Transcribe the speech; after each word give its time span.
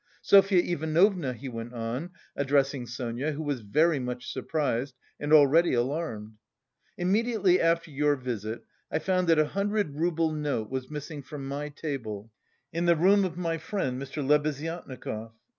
Sofya 0.23 0.63
Ivanovna," 0.63 1.31
he 1.33 1.47
went 1.47 1.75
on, 1.75 2.09
addressing 2.35 2.87
Sonia, 2.87 3.33
who 3.33 3.43
was 3.43 3.61
very 3.61 3.99
much 3.99 4.33
surprised 4.33 4.95
and 5.19 5.31
already 5.31 5.75
alarmed, 5.75 6.37
"immediately 6.97 7.61
after 7.61 7.91
your 7.91 8.15
visit 8.15 8.65
I 8.91 8.97
found 8.97 9.27
that 9.27 9.37
a 9.37 9.45
hundred 9.53 9.93
rouble 9.95 10.31
note 10.31 10.71
was 10.71 10.89
missing 10.89 11.21
from 11.21 11.47
my 11.47 11.69
table, 11.69 12.31
in 12.73 12.85
the 12.87 12.95
room 12.95 13.23
of 13.23 13.37
my 13.37 13.59
friend 13.59 14.01
Mr. 14.01 14.25
Lebeziatnikov. 14.27 15.33